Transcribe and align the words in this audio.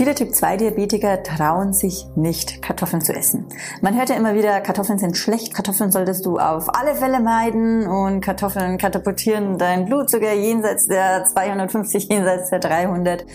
Viele 0.00 0.14
Typ-2-Diabetiker 0.14 1.22
trauen 1.22 1.74
sich 1.74 2.06
nicht, 2.16 2.62
Kartoffeln 2.62 3.02
zu 3.02 3.12
essen. 3.12 3.44
Man 3.82 3.98
hört 3.98 4.08
ja 4.08 4.16
immer 4.16 4.34
wieder, 4.34 4.62
Kartoffeln 4.62 4.98
sind 4.98 5.14
schlecht, 5.14 5.52
Kartoffeln 5.52 5.92
solltest 5.92 6.24
du 6.24 6.38
auf 6.38 6.74
alle 6.74 6.94
Fälle 6.94 7.20
meiden 7.20 7.86
und 7.86 8.22
Kartoffeln 8.22 8.78
katapultieren 8.78 9.58
dein 9.58 9.84
Blutzucker 9.84 10.32
jenseits 10.32 10.86
der 10.86 11.26
250, 11.26 12.08
jenseits 12.08 12.48
der 12.48 12.60
300. 12.60 13.26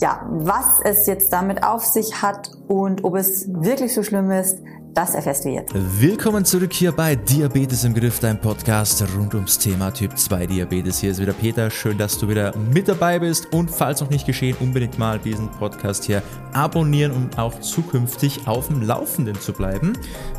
Ja, 0.00 0.26
was 0.30 0.64
es 0.84 1.06
jetzt 1.06 1.34
damit 1.34 1.62
auf 1.62 1.84
sich 1.84 2.22
hat 2.22 2.50
und 2.66 3.04
ob 3.04 3.14
es 3.14 3.46
wirklich 3.52 3.92
so 3.92 4.02
schlimm 4.02 4.30
ist, 4.30 4.62
das 4.96 5.14
erfährst 5.14 5.44
du 5.44 5.50
jetzt. 5.50 5.72
Willkommen 5.74 6.46
zurück 6.46 6.72
hier 6.72 6.90
bei 6.90 7.16
Diabetes 7.16 7.84
im 7.84 7.92
Griff, 7.92 8.18
dein 8.18 8.40
Podcast 8.40 9.04
rund 9.14 9.34
ums 9.34 9.58
Thema 9.58 9.90
Typ 9.90 10.16
2 10.16 10.46
Diabetes. 10.46 11.00
Hier 11.00 11.10
ist 11.10 11.20
wieder 11.20 11.34
Peter. 11.34 11.70
Schön, 11.70 11.98
dass 11.98 12.16
du 12.16 12.28
wieder 12.28 12.56
mit 12.56 12.88
dabei 12.88 13.18
bist. 13.18 13.52
Und 13.52 13.70
falls 13.70 14.00
noch 14.00 14.08
nicht 14.08 14.24
geschehen, 14.24 14.56
unbedingt 14.58 14.98
mal 14.98 15.18
diesen 15.18 15.50
Podcast 15.50 16.04
hier 16.04 16.22
abonnieren, 16.54 17.12
um 17.12 17.28
auch 17.36 17.60
zukünftig 17.60 18.48
auf 18.48 18.68
dem 18.68 18.80
Laufenden 18.80 19.38
zu 19.38 19.52
bleiben. 19.52 19.92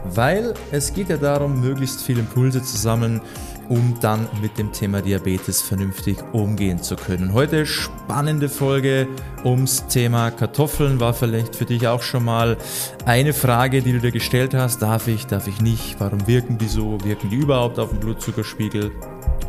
Weil 0.05 0.55
es 0.71 0.91
geht 0.91 1.09
ja 1.09 1.17
darum, 1.17 1.61
möglichst 1.61 2.01
viele 2.01 2.21
Impulse 2.21 2.63
zu 2.63 2.77
sammeln 2.77 3.21
um 3.69 3.95
dann 4.01 4.27
mit 4.41 4.57
dem 4.57 4.71
Thema 4.71 5.01
Diabetes 5.01 5.61
vernünftig 5.61 6.17
umgehen 6.31 6.81
zu 6.81 6.95
können. 6.95 7.33
Heute 7.33 7.65
spannende 7.65 8.49
Folge 8.49 9.07
ums 9.43 9.87
Thema 9.87 10.31
Kartoffeln. 10.31 10.99
War 10.99 11.13
vielleicht 11.13 11.55
für 11.55 11.65
dich 11.65 11.87
auch 11.87 12.01
schon 12.01 12.25
mal 12.25 12.57
eine 13.05 13.33
Frage, 13.33 13.81
die 13.81 13.93
du 13.93 13.99
dir 13.99 14.11
gestellt 14.11 14.46
hast. 14.53 14.81
Darf 14.81 15.07
ich, 15.07 15.27
darf 15.27 15.47
ich 15.47 15.61
nicht? 15.61 15.99
Warum 15.99 16.27
wirken 16.27 16.57
die 16.57 16.67
so? 16.67 16.97
Wirken 17.03 17.29
die 17.29 17.37
überhaupt 17.37 17.79
auf 17.79 17.89
den 17.89 17.99
Blutzuckerspiegel? 17.99 18.91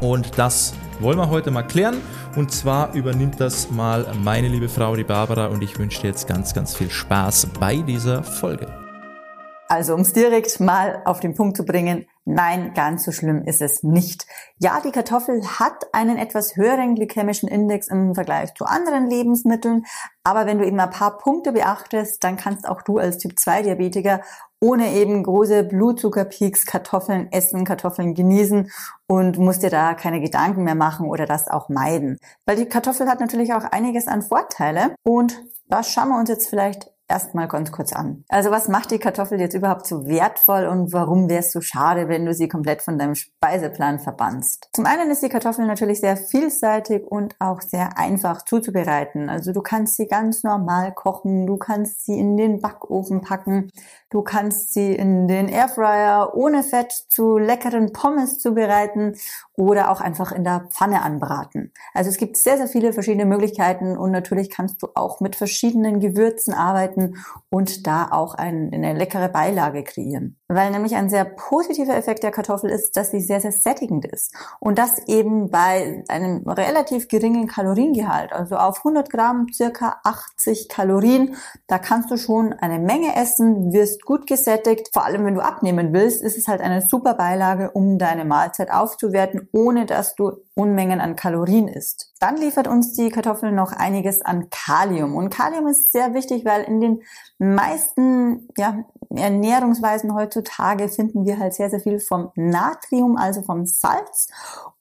Und 0.01 0.39
das 0.39 0.75
wollen 1.01 1.19
wir 1.19 1.31
heute 1.31 1.51
mal 1.51 1.63
klären. 1.63 2.01
Und 2.37 2.53
zwar 2.53 2.95
übernimmt 2.95 3.41
das 3.41 3.71
mal 3.71 4.07
meine 4.23 4.49
liebe 4.49 4.69
Frau, 4.69 4.97
die 4.97 5.05
Barbara. 5.05 5.47
Und 5.47 5.63
ich 5.63 5.79
wünsche 5.79 6.03
dir 6.03 6.09
jetzt 6.09 6.27
ganz, 6.27 6.55
ganz 6.55 6.75
viel 6.77 6.91
Spaß 6.91 7.49
bei 7.59 7.77
dieser 7.77 8.23
Folge. 8.23 8.67
Also 9.71 9.95
um 9.95 10.01
es 10.01 10.15
direkt 10.15 10.61
mal 10.61 11.03
auf 11.05 11.21
den 11.21 11.35
Punkt 11.35 11.55
zu 11.55 11.67
bringen, 11.67 12.07
nein, 12.25 12.73
ganz 12.73 13.05
so 13.05 13.13
schlimm 13.13 13.43
ist 13.45 13.61
es 13.61 13.83
nicht. 13.83 14.27
Ja, 14.57 14.81
die 14.83 14.93
Kartoffel 14.93 15.43
hat 15.47 15.93
einen 15.93 16.17
etwas 16.17 16.57
höheren 16.57 16.95
glykämischen 16.95 17.51
Index 17.51 17.89
im 17.89 18.15
Vergleich 18.15 18.55
zu 18.55 18.65
anderen 18.65 19.11
Lebensmitteln, 19.11 19.85
aber 20.25 20.47
wenn 20.47 20.59
du 20.59 20.67
eben 20.67 20.81
ein 20.81 20.89
paar 20.89 21.19
Punkte 21.19 21.53
beachtest, 21.53 22.25
dann 22.25 22.39
kannst 22.39 22.67
auch 22.67 22.81
du 22.81 22.97
als 22.97 23.19
Typ-2-Diabetiker 23.19 24.23
ohne 24.61 24.93
eben 24.93 25.23
große 25.23 25.65
Blutzuckerpeaks 25.65 26.67
Kartoffeln 26.67 27.31
essen, 27.33 27.65
Kartoffeln 27.65 28.15
genießen 28.15 28.71
und 29.07 29.39
musst 29.39 29.63
dir 29.63 29.71
da 29.71 29.95
keine 29.95 30.21
Gedanken 30.21 30.65
mehr 30.65 30.75
machen 30.75 31.09
oder 31.09 31.27
das 31.27 31.49
auch 31.49 31.69
meiden. 31.69 32.19
Weil 32.47 32.57
die 32.57 32.67
Kartoffel 32.67 33.09
hat 33.09 33.21
natürlich 33.21 33.53
auch 33.55 33.65
einiges 33.65 34.09
an 34.09 34.23
Vorteile 34.23 34.95
und 35.05 35.45
das 35.69 35.93
schauen 35.93 36.09
wir 36.09 36.19
uns 36.19 36.31
jetzt 36.31 36.49
vielleicht 36.49 36.91
erstmal 37.09 37.49
ganz 37.49 37.73
kurz 37.73 37.93
an. 37.93 38.25
Also 38.29 38.51
was 38.51 38.69
macht 38.69 38.91
die 38.91 38.99
Kartoffel 38.99 39.41
jetzt 39.41 39.55
überhaupt 39.55 39.87
so 39.87 40.07
wertvoll 40.07 40.67
und 40.67 40.93
warum 40.93 41.29
wäre 41.29 41.41
es 41.41 41.53
so 41.53 41.61
schade, 41.61 42.09
wenn 42.09 42.27
du 42.27 42.35
sie 42.35 42.49
komplett 42.49 42.83
von 42.83 42.99
deinem 42.99 43.15
Speiseplan 43.15 43.99
verbannst? 43.99 44.69
Zum 44.75 44.87
einen 44.87 45.11
ist 45.11 45.23
die 45.23 45.29
Kartoffel 45.29 45.67
natürlich 45.67 46.01
sehr 46.01 46.17
vielseitig 46.17 47.05
und 47.05 47.35
auch 47.39 47.63
sehr 47.63 47.97
einfach 47.99 48.43
zuzubereiten. 48.43 49.31
Also 49.31 49.53
du 49.53 49.63
kannst 49.63 49.97
sie 49.97 50.07
ganz 50.07 50.43
normal 50.43 50.93
kochen, 50.93 51.47
du 51.47 51.57
kannst 51.57 52.05
sie 52.05 52.19
in 52.19 52.37
den 52.37 52.61
Backofen 52.61 53.23
packen, 53.23 53.71
du 54.11 54.23
kannst 54.23 54.75
sie 54.75 54.95
in 54.95 55.29
den 55.29 55.49
Airfryer 55.49 56.35
ohne 56.35 56.63
Fett 56.63 56.93
zu 56.93 57.39
leckeren 57.39 57.93
Pommes 57.93 58.39
zubereiten 58.39 59.17
oder 59.55 59.91
auch 59.91 60.01
einfach 60.01 60.33
in 60.33 60.45
der 60.45 60.67
Pfanne 60.71 61.03
anbraten. 61.03 61.73
Also 61.95 62.11
es 62.11 62.17
gibt 62.17 62.37
sehr, 62.37 62.59
sehr 62.59 62.69
viele 62.69 62.93
verschiedene 62.93 63.25
Möglichkeiten 63.25 63.97
und 63.97 64.11
natürlich 64.11 64.51
kannst 64.51 64.83
du 64.83 64.89
auch 64.95 65.21
mit 65.21 65.35
verschiedenen 65.35 66.01
Gewürzen 66.01 66.55
arbeiten 66.55 66.98
arbeiten 66.99 67.15
und 67.51 67.87
da 67.87 68.09
auch 68.11 68.35
ein, 68.35 68.71
eine 68.73 68.93
leckere 68.93 69.29
Beilage 69.29 69.83
kreieren. 69.83 70.37
Weil 70.49 70.71
nämlich 70.71 70.97
ein 70.97 71.09
sehr 71.09 71.25
positiver 71.25 71.97
Effekt 71.97 72.23
der 72.23 72.31
Kartoffel 72.31 72.71
ist, 72.71 72.97
dass 72.97 73.11
sie 73.11 73.21
sehr, 73.21 73.41
sehr 73.41 73.53
sättigend 73.53 74.05
ist. 74.05 74.35
Und 74.61 74.79
das 74.79 74.99
eben 75.07 75.51
bei 75.51 76.05
einem 76.09 76.47
relativ 76.49 77.09
geringen 77.09 77.47
Kaloriengehalt, 77.47 78.33
also 78.33 78.57
auf 78.57 78.79
100 78.79 79.11
Gramm 79.11 79.47
circa 79.53 80.01
80 80.05 80.69
Kalorien. 80.69 81.37
Da 81.67 81.79
kannst 81.79 82.11
du 82.11 82.17
schon 82.17 82.53
eine 82.53 82.79
Menge 82.79 83.17
essen, 83.17 83.73
wirst 83.73 84.05
gut 84.05 84.27
gesättigt. 84.27 84.91
Vor 84.93 85.05
allem, 85.05 85.25
wenn 85.25 85.35
du 85.35 85.43
abnehmen 85.43 85.93
willst, 85.93 86.23
ist 86.23 86.39
es 86.39 86.49
halt 86.49 86.61
eine 86.61 86.87
super 86.87 87.15
Beilage, 87.15 87.71
um 87.71 87.99
deine 87.99 88.25
Mahlzeit 88.25 88.71
aufzuwerten, 88.71 89.49
ohne 89.53 89.87
dass 89.87 90.15
du 90.15 90.33
Unmengen 90.55 91.01
an 91.01 91.15
Kalorien 91.15 91.69
isst. 91.69 92.13
Dann 92.19 92.37
liefert 92.37 92.67
uns 92.67 92.93
die 92.93 93.11
Kartoffel 93.11 93.53
noch 93.53 93.73
einiges 93.73 94.23
an 94.23 94.51
Kalium. 94.51 95.15
Und 95.15 95.31
Kalium 95.31 95.69
ist 95.69 95.93
sehr 95.93 96.15
wichtig, 96.15 96.45
weil 96.45 96.65
in 96.65 96.81
den 96.81 96.88
meisten 97.39 98.49
ja, 98.57 98.85
Ernährungsweisen 99.11 100.15
heutzutage 100.15 100.89
finden 100.89 101.25
wir 101.25 101.39
halt 101.39 101.55
sehr, 101.55 101.71
sehr 101.71 101.81
viel 101.81 102.01
vom 102.01 102.31
Natrium, 102.35 103.17
also 103.17 103.43
vom 103.43 103.67
Salz. 103.67 104.29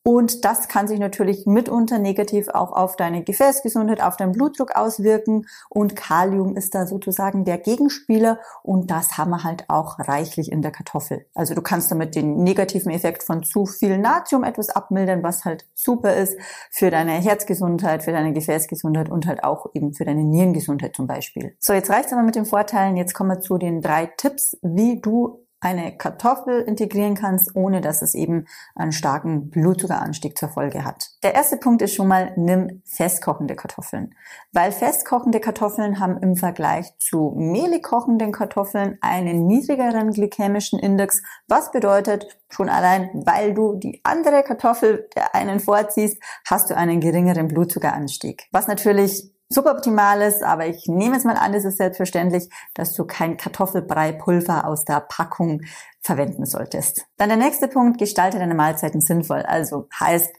Und 0.08 0.46
das 0.46 0.70
kann 0.70 0.88
sich 0.88 1.02
natürlich 1.02 1.46
mitunter 1.46 2.00
negativ 2.00 2.48
auch 2.48 2.72
auf 2.72 2.96
deine 2.96 3.26
Gefäßgesundheit, 3.26 4.02
auf 4.02 4.16
deinen 4.16 4.32
Blutdruck 4.32 4.74
auswirken. 4.74 5.48
Und 5.68 5.98
Kalium 5.98 6.56
ist 6.56 6.76
da 6.76 6.88
sozusagen 6.88 7.44
der 7.44 7.58
Gegenspieler. 7.58 8.40
Und 8.64 8.90
das 8.90 9.18
haben 9.18 9.32
wir 9.32 9.44
halt 9.44 9.66
auch 9.68 10.00
reichlich 10.00 10.50
in 10.50 10.62
der 10.62 10.72
Kartoffel. 10.72 11.26
Also 11.36 11.56
du 11.56 11.62
kannst 11.62 11.92
damit 11.92 12.16
den 12.16 12.42
negativen 12.42 12.90
Effekt 12.90 13.22
von 13.22 13.44
zu 13.44 13.66
viel 13.66 13.98
Natrium 13.98 14.46
etwas 14.46 14.70
abmildern, 14.70 15.24
was 15.24 15.44
halt 15.44 15.66
super 15.74 16.16
ist 16.16 16.38
für 16.72 16.90
deine 16.90 17.12
Herzgesundheit, 17.12 18.02
für 18.02 18.14
deine 18.14 18.32
Gefäßgesundheit 18.32 19.10
und 19.10 19.28
halt 19.28 19.44
auch 19.44 19.66
eben 19.74 19.92
für 19.92 20.06
deine 20.06 20.24
Nierengesundheit 20.24 20.96
zum 20.96 21.08
Beispiel. 21.08 21.58
So, 21.60 21.74
jetzt 21.74 21.90
reicht's 21.90 22.14
aber 22.14 22.24
mit 22.24 22.36
den 22.36 22.46
Vorteilen. 22.46 22.96
Jetzt 22.96 23.14
kommen 23.14 23.32
wir 23.32 23.42
zu 23.42 23.58
den 23.58 23.82
drei 23.82 24.06
Tipps, 24.06 24.58
wie 24.62 25.02
du 25.02 25.46
eine 25.60 25.98
Kartoffel 25.98 26.62
integrieren 26.62 27.16
kannst, 27.16 27.56
ohne 27.56 27.82
dass 27.82 28.02
es 28.02 28.14
eben 28.14 28.46
einen 28.76 28.92
starken 28.92 29.50
Blutzuckeranstieg 29.50 30.38
zur 30.38 30.50
Folge 30.50 30.86
hat. 30.86 31.10
Der 31.24 31.34
erste 31.34 31.58
Punkt 31.58 31.82
ist 31.82 31.96
schon 31.96 32.08
mal, 32.08 32.34
nimm 32.36 32.82
festkochende 32.86 33.56
Kartoffeln. 33.56 34.14
Weil 34.52 34.72
festkochende 34.72 35.40
Kartoffeln 35.40 36.00
haben 36.00 36.18
im 36.22 36.36
Vergleich 36.36 36.98
zu 37.00 37.34
mehlig 37.36 37.84
kochenden 37.84 38.32
Kartoffeln 38.32 38.98
einen 39.02 39.48
niedrigeren 39.48 40.12
glykämischen 40.12 40.80
Index, 40.80 41.24
was 41.48 41.72
bedeutet, 41.72 42.28
schon 42.50 42.70
allein, 42.70 43.10
weil 43.26 43.54
du 43.54 43.76
die 43.76 44.00
andere 44.04 44.44
Kartoffel 44.44 45.10
der 45.16 45.36
einen 45.36 45.60
vorziehst, 45.60 46.22
hast 46.46 46.70
du 46.70 46.78
einen 46.78 47.02
geringeren 47.02 47.48
Blutzuckeranstieg. 47.48 48.48
Was 48.52 48.68
natürlich 48.68 49.34
suboptimal 49.50 50.22
ist, 50.22 50.44
aber 50.44 50.68
ich 50.68 50.88
nehme 50.88 51.18
es 51.18 51.24
mal 51.24 51.38
an, 51.38 51.54
es 51.54 51.66
ist 51.66 51.78
selbstverständlich, 51.78 52.50
dass 52.74 52.94
du 52.94 53.06
kein 53.06 53.38
Kartoffelbrei-Pulver 53.38 54.68
aus 54.68 54.84
der 54.86 55.00
Packung 55.02 55.62
verwenden 56.02 56.46
solltest. 56.46 57.06
Dann 57.18 57.30
der 57.30 57.38
nächste 57.38 57.68
Punkt, 57.68 57.98
gestalte 57.98 58.40
deine 58.40 58.56
Mahlzeiten 58.56 59.02
sinnvoll. 59.02 59.42
Also 59.42 59.88
heißt, 60.00 60.34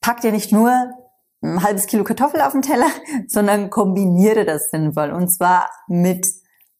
pack 0.00 0.20
dir 0.20 0.32
nicht 0.32 0.52
nur 0.52 0.72
ein 1.42 1.62
halbes 1.62 1.86
Kilo 1.86 2.04
Kartoffel 2.04 2.40
auf 2.40 2.52
den 2.52 2.62
Teller, 2.62 2.90
sondern 3.26 3.70
kombiniere 3.70 4.44
das 4.44 4.70
sinnvoll. 4.70 5.10
Und 5.10 5.28
zwar 5.28 5.70
mit 5.88 6.26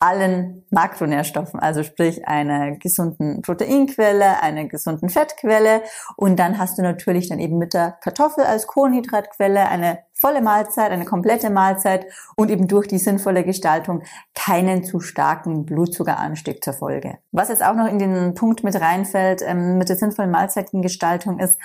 allen 0.03 0.65
Makronährstoffen, 0.71 1.61
also 1.61 1.85
sprich 1.85 2.27
einer 2.27 2.73
gesunden 2.73 3.41
Proteinquelle, 3.41 4.43
einer 4.43 4.65
gesunden 4.65 5.09
Fettquelle 5.09 5.83
und 6.17 6.39
dann 6.41 6.59
hast 6.59 6.77
du 6.77 6.83
natürlich 6.83 7.29
dann 7.29 7.39
eben 7.39 7.57
mit 7.57 7.73
der 7.73 7.93
Kartoffel 8.03 8.43
als 8.43 8.67
Kohlenhydratquelle 8.67 9.69
eine 9.69 10.01
volle 10.13 10.43
Mahlzeit, 10.43 10.91
eine 10.91 11.05
komplette 11.05 11.51
Mahlzeit 11.51 12.07
und 12.35 12.51
eben 12.51 12.67
durch 12.67 12.89
die 12.89 12.99
sinnvolle 12.99 13.45
Gestaltung 13.45 14.03
keinen 14.35 14.83
zu 14.83 14.99
starken 14.99 15.67
Blutzuckeranstieg 15.67 16.65
zur 16.65 16.75
Folge. 16.75 17.19
Was 17.31 17.49
jetzt 17.49 17.65
auch 17.65 17.75
noch 17.75 17.87
in 17.87 18.01
den 18.01 18.35
Punkt 18.35 18.65
mit 18.65 18.81
reinfällt 18.81 19.43
ähm, 19.47 19.79
mit 19.79 19.89
der 19.89 19.97
sinnvollen 19.97 20.33
Mahlzeitengestaltung 20.33 21.39
ist, 21.39 21.59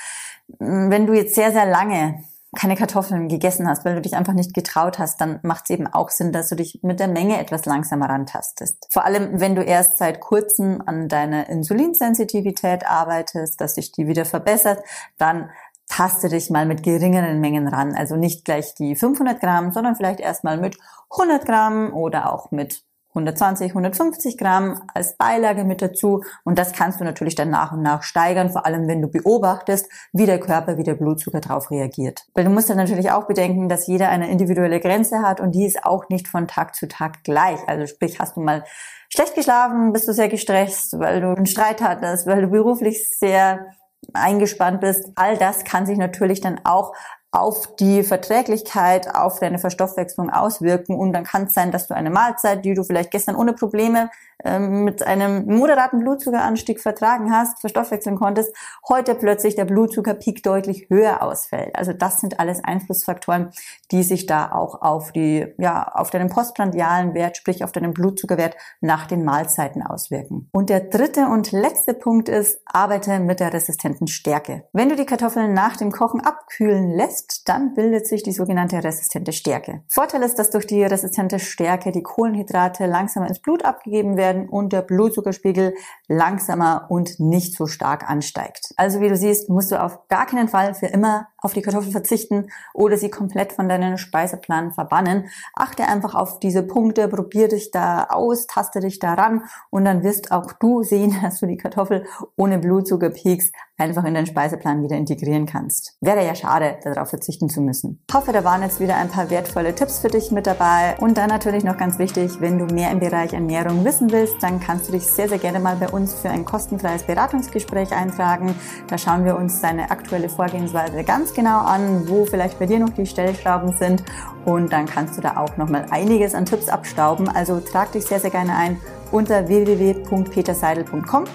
wenn 0.59 1.08
du 1.08 1.14
jetzt 1.14 1.34
sehr, 1.34 1.52
sehr 1.52 1.66
lange 1.66 2.24
keine 2.56 2.75
Kartoffeln 2.75 3.28
gegessen 3.28 3.68
hast, 3.68 3.84
weil 3.84 3.96
du 3.96 4.02
dich 4.02 4.16
einfach 4.16 4.34
nicht 4.34 4.53
getraut 4.53 5.00
hast, 5.00 5.19
dann 5.19 5.40
macht 5.44 5.66
es 5.66 5.72
eben 5.72 5.88
auch 5.88 6.09
Sinn, 6.09 6.31
dass 6.31 6.50
du 6.50 6.56
dich 6.56 6.80
mit 6.81 7.00
der 7.00 7.08
Menge 7.08 7.40
etwas 7.40 7.66
langsamer 7.66 8.10
rantastest. 8.10 8.88
Vor 8.89 9.04
allem, 9.04 9.39
wenn 9.39 9.56
du 9.56 9.63
erst 9.63 9.98
seit 9.98 10.21
kurzem 10.21 10.81
an 10.86 11.10
deiner 11.10 11.50
Insulinsensitivität 11.50 12.88
arbeitest, 12.88 13.60
dass 13.60 13.75
sich 13.75 13.92
die 13.92 14.07
wieder 14.07 14.25
verbessert, 14.25 14.81
dann 15.18 15.50
taste 15.88 16.30
dich 16.30 16.50
mal 16.50 16.66
mit 16.66 16.83
geringeren 16.83 17.39
Mengen 17.39 17.68
ran. 17.68 17.95
Also 17.95 18.16
nicht 18.16 18.45
gleich 18.45 18.75
die 18.75 18.95
500 18.95 19.39
Gramm, 19.39 19.71
sondern 19.71 19.95
vielleicht 19.95 20.19
erstmal 20.19 20.57
mit 20.57 20.77
100 21.12 21.45
Gramm 21.45 21.94
oder 21.94 22.33
auch 22.33 22.51
mit 22.51 22.83
120, 23.18 23.72
150 23.72 24.38
Gramm 24.38 24.81
als 24.94 25.18
Beilage 25.18 25.64
mit 25.64 25.81
dazu. 25.81 26.24
Und 26.44 26.58
das 26.58 26.74
kannst 26.74 27.00
du 27.00 27.04
natürlich 27.04 27.36
dann 27.36 27.50
nach 27.50 27.72
und 27.72 27.81
nach 27.81 28.04
steigern, 28.04 28.50
vor 28.52 28.66
allem 28.66 28.88
wenn 28.88 29.02
du 29.02 29.08
beobachtest, 29.08 29.90
wie 30.14 30.25
der 30.25 30.40
Körper, 30.40 30.78
wie 30.78 30.84
der 30.84 30.96
Blutzucker 30.96 31.42
darauf 31.42 31.72
reagiert. 31.72 32.25
Weil 32.34 32.46
du 32.46 32.50
musst 32.50 32.69
dann 32.69 32.78
natürlich 32.78 33.12
auch 33.12 33.28
bedenken, 33.28 33.69
dass 33.69 33.88
jeder 33.88 34.10
eine 34.10 34.30
individuelle 34.30 34.80
Grenze 34.80 35.22
hat 35.22 35.40
und 35.42 35.54
die 35.54 35.66
ist 35.66 35.84
auch 35.84 36.10
nicht 36.10 36.28
von 36.28 36.48
Tag 36.48 36.75
zu 36.75 36.88
Tag 36.88 37.24
gleich. 37.24 37.60
Also 37.68 37.88
sprich, 37.88 38.19
hast 38.19 38.38
du 38.38 38.42
mal 38.42 38.64
schlecht 39.10 39.36
geschlafen, 39.36 39.94
bist 39.94 40.08
du 40.08 40.14
sehr 40.14 40.30
gestresst, 40.30 41.00
weil 41.00 41.22
du 41.22 41.30
einen 41.30 41.46
Streit 41.46 41.81
hattest, 41.81 42.28
weil 42.28 42.42
du 42.42 42.48
beruflich 42.48 43.10
sehr 43.18 43.66
eingespannt 44.14 44.81
bist. 44.81 45.12
All 45.16 45.38
das 45.38 45.64
kann 45.64 45.86
sich 45.86 45.98
natürlich 45.98 46.42
dann 46.42 46.62
auch 46.64 46.94
auf 47.31 47.75
die 47.75 48.03
Verträglichkeit, 48.03 49.13
auf 49.13 49.39
deine 49.39 49.59
Verstoffwechslung 49.59 50.29
auswirken. 50.29 50.97
Und 50.97 51.13
dann 51.13 51.25
kann 51.25 51.44
es 51.44 51.53
sein, 51.53 51.71
dass 51.71 51.88
du 51.88 51.95
eine 51.95 52.09
Mahlzeit, 52.09 52.63
die 52.63 52.74
du 52.74 52.83
vielleicht 52.83 53.12
gestern 53.12 53.35
ohne 53.35 53.53
Probleme 53.53 54.09
ähm, 54.44 54.83
mit 54.83 55.03
einem 55.03 55.45
moderaten 55.45 56.00
Blutzuckeranstieg 56.00 56.79
vertragen 56.79 57.31
hast, 57.31 57.59
verstoffwechseln 57.59 58.15
konntest, 58.15 58.56
heute 58.88 59.15
plötzlich 59.15 59.56
der 59.56 59.65
Blutzuckerpeak 59.65 60.44
deutlich 60.44 60.89
höher 60.89 61.21
ausfällt. 61.21 61.75
Also 61.75 61.91
das 61.91 62.19
sind 62.21 62.39
alles 62.39 62.63
Einflussfaktoren, 62.63 63.50
die 63.91 64.03
sich 64.03 64.25
da 64.25 64.51
auch 64.51 64.81
auf 64.81 65.12
die, 65.12 65.53
ja, 65.57 65.91
auf 65.94 66.12
deinen 66.12 66.30
postprandialen 66.30 67.13
Wert, 67.13 67.35
sprich 67.35 67.63
auf 67.63 67.71
deinen 67.71 67.94
Blutzuckerwert 67.94 68.56
nach 68.80 69.07
den 69.07 69.25
Mahlzeiten 69.25 69.81
auswirken. 69.81 70.50
Und 70.53 70.69
der 70.69 70.81
dritte 70.81 71.27
und 71.27 71.51
letzte 71.51 71.94
Punkt 71.94 72.30
ist, 72.30 72.62
arbeite 72.65 73.19
mit 73.19 73.39
der 73.39 73.53
resistenten 73.53 74.07
Stärke. 74.07 74.65
Wenn 74.71 74.89
du 74.89 74.95
die 74.95 75.06
Kartoffeln 75.06 75.53
nach 75.53 75.77
dem 75.77 75.91
Kochen 75.91 76.21
abkühlen 76.21 76.91
lässt, 76.91 77.17
lässt, 77.18 77.48
dann 77.48 77.74
bildet 77.74 78.08
sich 78.08 78.24
die 78.24 78.31
sogenannte 78.31 78.84
resistente 78.84 79.34
Stärke. 79.34 79.81
Vorteil 79.88 80.24
ist, 80.24 80.40
dass 80.40 80.50
durch 80.50 80.68
die 80.68 80.84
resistente 80.84 81.40
Stärke 81.40 81.92
die 81.92 82.04
Kohlenhydrate 82.04 82.86
langsamer 82.86 83.28
ins 83.28 83.40
Blut 83.40 83.66
abgegeben 83.66 84.18
werden 84.18 84.48
und 84.50 84.74
der 84.74 84.81
Blutzuckerspiegel 84.81 85.74
langsamer 86.08 86.88
und 86.90 87.19
nicht 87.19 87.56
so 87.56 87.68
stark 87.68 88.10
ansteigt. 88.10 88.74
Also 88.78 89.02
wie 89.02 89.10
du 89.10 89.16
siehst, 89.16 89.50
musst 89.50 89.72
du 89.72 89.81
auf 89.81 90.08
gar 90.08 90.25
keinen 90.25 90.48
Fall 90.48 90.74
für 90.74 90.88
immer 90.88 91.28
auf 91.40 91.54
die 91.54 91.62
Kartoffel 91.62 91.92
verzichten 91.92 92.50
oder 92.74 92.98
sie 92.98 93.10
komplett 93.10 93.54
von 93.54 93.69
deinem 93.69 93.98
Speiseplan 93.98 94.72
verbannen. 94.72 95.30
Achte 95.56 95.88
einfach 95.88 96.16
auf 96.16 96.40
diese 96.40 96.64
Punkte, 96.64 97.08
probier 97.08 97.48
dich 97.48 97.72
da 97.72 98.06
aus, 98.10 98.48
taste 98.48 98.80
dich 98.80 99.00
daran 99.00 99.44
und 99.69 99.86
dann 99.86 100.04
wirst 100.04 100.31
auch 100.31 100.54
du 100.54 100.84
sehen, 100.84 101.16
dass 101.22 101.40
du 101.40 101.46
die 101.46 101.58
Kartoffel 101.58 102.06
ohne 102.36 102.60
Blutzuckerpeaks 102.60 103.52
einfach 103.77 104.03
in 104.06 104.13
deinen 104.13 104.25
Speiseplan 104.25 104.83
wieder 104.83 104.95
integrieren 104.95 105.45
kannst. 105.45 105.95
Wäre 106.01 106.25
ja 106.25 106.35
schade, 106.35 106.77
darauf 106.83 107.09
verzichten 107.09 107.50
zu 107.50 107.62
müssen. 107.62 108.03
Ich 108.09 108.15
hoffe, 108.15 108.31
da 108.31 108.44
waren 108.44 108.63
jetzt 108.63 108.79
wieder 108.79 108.95
ein 108.95 109.09
paar 109.09 109.29
wertvolle 109.29 109.75
Tipps 109.75 110.00
für 110.00 110.07
dich 110.07 110.31
mit 110.31 110.47
dabei. 110.47 110.95
Und 111.00 111.18
dann 111.18 111.29
natürlich 111.29 111.63
noch 111.63 111.77
ganz 111.77 112.00
wichtig, 112.00 112.41
wenn 112.41 112.57
du 112.57 112.65
mehr 112.74 112.91
im 112.91 113.00
Bereich 113.00 113.33
Ernährung 113.33 113.85
wissen 113.85 114.12
willst, 114.12 114.41
dann 114.41 114.59
kannst 114.59 114.88
du 114.88 114.94
dich 114.94 115.06
sehr, 115.06 115.29
sehr 115.29 115.38
gerne 115.38 115.59
mal 115.59 115.75
bei 115.75 115.89
uns 115.89 116.13
für 116.13 116.29
ein 116.29 116.44
kostenfreies 116.45 117.03
Beratungsgespräch 117.03 117.94
eintragen. 117.94 118.56
Da 118.88 118.97
schauen 118.97 119.25
wir 119.25 119.38
uns 119.38 119.62
deine 119.62 119.91
aktuelle 119.91 120.30
Vorgehensweise 120.30 121.03
ganz 121.03 121.33
genau 121.33 121.59
an, 121.59 122.09
wo 122.09 122.25
vielleicht 122.25 122.57
bei 122.59 122.65
dir 122.65 122.80
noch 122.80 122.89
die 122.89 123.06
Stellschrauben 123.06 123.73
sind. 123.77 124.03
Und 124.45 124.71
dann 124.71 124.85
kannst 124.85 125.18
du 125.18 125.21
da 125.21 125.38
auch 125.38 125.57
nochmal 125.57 125.85
einiges 125.91 126.33
an 126.33 126.45
Tipps 126.45 126.69
abstauben. 126.69 127.30
Also 127.30 127.59
trag 127.59 127.91
dich 127.91 128.06
sehr, 128.06 128.19
sehr 128.19 128.31
gerne 128.31 128.56
ein 128.56 128.77
unter 129.12 129.47
www.peterseidel.com 129.47 131.25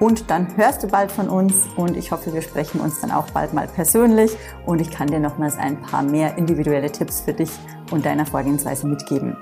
und 0.00 0.30
dann 0.30 0.56
hörst 0.56 0.82
du 0.82 0.88
bald 0.88 1.12
von 1.12 1.28
uns 1.28 1.68
und 1.76 1.96
ich 1.96 2.10
hoffe, 2.10 2.32
wir 2.32 2.42
sprechen 2.42 2.80
uns 2.80 3.00
dann 3.00 3.12
auch 3.12 3.30
bald 3.30 3.52
mal 3.52 3.68
persönlich 3.68 4.32
und 4.66 4.80
ich 4.80 4.90
kann 4.90 5.06
dir 5.06 5.20
nochmals 5.20 5.58
ein 5.58 5.80
paar 5.80 6.02
mehr 6.02 6.36
individuelle 6.36 6.90
Tipps 6.90 7.20
für 7.20 7.34
dich 7.34 7.50
und 7.92 8.04
deiner 8.04 8.26
Vorgehensweise 8.26 8.88
mitgeben. 8.88 9.36